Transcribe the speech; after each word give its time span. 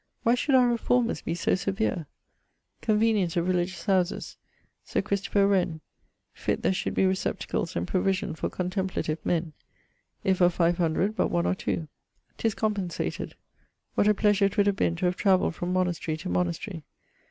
Why 0.23 0.33
should 0.33 0.55
our 0.55 0.67
reformers 0.67 1.21
be 1.21 1.35
so 1.35 1.53
severe? 1.53 2.07
Convenience 2.81 3.37
of 3.37 3.47
religious 3.47 3.85
houses 3.85 4.35
Sir 4.83 4.99
Christopher 5.03 5.45
Wren 5.47 5.79
fitt 6.33 6.63
there 6.63 6.73
should 6.73 6.95
be 6.95 7.05
receptacles 7.05 7.75
and 7.75 7.87
provision 7.87 8.33
for 8.33 8.49
contemplative 8.49 9.23
men; 9.23 9.53
if 10.23 10.41
of 10.41 10.55
500, 10.55 11.15
but 11.15 11.27
one 11.27 11.45
or 11.45 11.53
two. 11.53 11.87
'Tis 12.37 12.55
compensated. 12.55 13.35
What 13.93 14.07
a 14.07 14.15
pleasure 14.15 14.49
'twould 14.49 14.65
have 14.65 14.75
been 14.75 14.95
to 14.95 15.05
have 15.05 15.17
travelled 15.17 15.53
from 15.53 15.71
monastery 15.71 16.17
to 16.17 16.29
monastery. 16.29 16.83